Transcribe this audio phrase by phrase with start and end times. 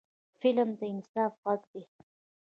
[0.39, 1.83] فلم د انصاف غږ دی